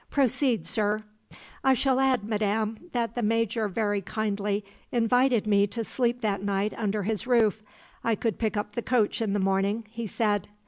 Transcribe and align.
"Proceed, 0.09 0.65
sir." 0.65 1.03
"I 1.63 1.75
shall 1.75 1.99
add, 1.99 2.23
madam, 2.23 2.89
that 2.91 3.13
the 3.13 3.21
Major 3.21 3.67
very 3.67 4.01
kindly 4.01 4.65
invited 4.91 5.45
me 5.45 5.67
to 5.67 5.83
sleep 5.83 6.21
that 6.21 6.41
night 6.41 6.73
under 6.75 7.03
his 7.03 7.27
roof. 7.27 7.61
I 8.03 8.15
could 8.15 8.39
pick 8.39 8.57
up 8.57 8.73
the 8.73 8.81
coach 8.81 9.21
in 9.21 9.33
the 9.33 9.37
morning 9.39 9.85
(he 9.91 10.07
said). 10.07 10.47